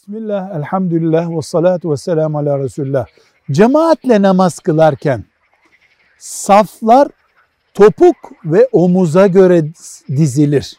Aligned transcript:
Bismillah, 0.00 0.56
elhamdülillah 0.56 1.36
ve 1.36 1.42
salatu 1.42 1.92
ve 1.92 1.96
selamu 1.96 2.38
ala 2.38 2.58
Resulullah. 2.58 3.06
Cemaatle 3.50 4.22
namaz 4.22 4.58
kılarken 4.58 5.24
saflar 6.18 7.08
topuk 7.74 8.16
ve 8.44 8.68
omuza 8.72 9.26
göre 9.26 9.64
dizilir. 10.08 10.76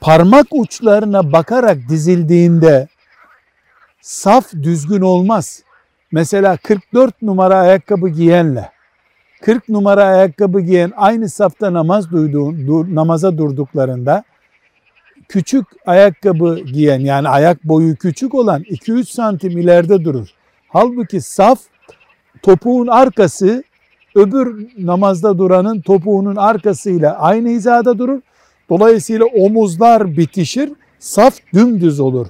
Parmak 0.00 0.46
uçlarına 0.52 1.32
bakarak 1.32 1.78
dizildiğinde 1.88 2.88
saf 4.00 4.52
düzgün 4.52 5.00
olmaz. 5.00 5.62
Mesela 6.12 6.56
44 6.56 7.22
numara 7.22 7.56
ayakkabı 7.56 8.08
giyenle 8.08 8.72
40 9.42 9.68
numara 9.68 10.04
ayakkabı 10.04 10.60
giyen 10.60 10.92
aynı 10.96 11.28
safta 11.28 11.72
namaz 11.72 12.10
duyduğun, 12.10 12.66
dur, 12.66 12.86
namaza 12.94 13.38
durduklarında 13.38 14.24
küçük 15.30 15.66
ayakkabı 15.86 16.60
giyen 16.60 17.00
yani 17.00 17.28
ayak 17.28 17.64
boyu 17.64 17.96
küçük 17.96 18.34
olan 18.34 18.62
2-3 18.62 19.04
santim 19.04 19.58
ileride 19.58 20.04
durur. 20.04 20.28
Halbuki 20.68 21.20
saf 21.20 21.60
topuğun 22.42 22.86
arkası 22.86 23.64
öbür 24.14 24.68
namazda 24.78 25.38
duranın 25.38 25.80
topuğunun 25.80 26.36
arkasıyla 26.36 27.18
aynı 27.18 27.48
hizada 27.48 27.98
durur. 27.98 28.20
Dolayısıyla 28.70 29.26
omuzlar 29.26 30.16
bitişir, 30.16 30.72
saf 30.98 31.34
dümdüz 31.54 32.00
olur. 32.00 32.26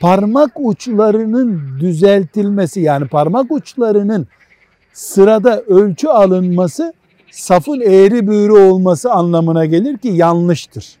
Parmak 0.00 0.50
uçlarının 0.56 1.80
düzeltilmesi 1.80 2.80
yani 2.80 3.08
parmak 3.08 3.52
uçlarının 3.52 4.26
sırada 4.92 5.60
ölçü 5.60 6.08
alınması 6.08 6.92
safın 7.30 7.80
eğri 7.80 8.26
büğrü 8.26 8.52
olması 8.52 9.12
anlamına 9.12 9.66
gelir 9.66 9.98
ki 9.98 10.08
yanlıştır. 10.08 11.00